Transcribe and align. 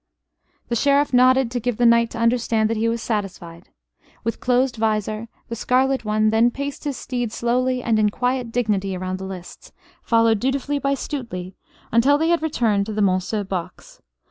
The 0.69 0.75
Sheriff 0.75 1.13
nodded 1.13 1.51
to 1.51 1.59
give 1.59 1.77
the 1.77 1.85
knight 1.85 2.09
to 2.09 2.17
understand 2.17 2.71
that 2.71 2.75
he 2.77 2.89
was 2.89 3.03
satisfied. 3.03 3.69
With 4.23 4.39
closed 4.39 4.77
visor 4.77 5.27
the 5.47 5.55
scarlet 5.55 6.03
one 6.03 6.31
then 6.31 6.49
paced 6.49 6.85
his 6.85 6.97
steed 6.97 7.31
slowly 7.31 7.83
and 7.83 7.99
in 7.99 8.09
quiet 8.09 8.51
dignity 8.51 8.97
around 8.97 9.17
the 9.19 9.25
lists, 9.25 9.71
followed 10.01 10.39
dutifully 10.39 10.79
by 10.79 10.95
Stuteley, 10.95 11.53
until 11.91 12.17
they 12.17 12.29
had 12.29 12.41
returned 12.41 12.87
to 12.87 12.93
the 12.93 13.01
Monceux 13.01 13.47
box. 13.47 14.01